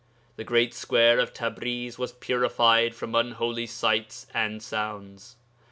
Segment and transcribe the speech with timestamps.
[0.35, 5.35] The great square of Tabriz was purified from unholy sights and sounds.